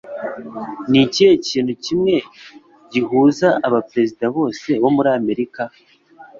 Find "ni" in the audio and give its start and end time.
0.89-0.99